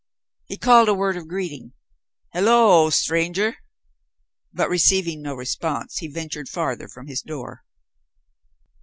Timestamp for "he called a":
0.45-0.95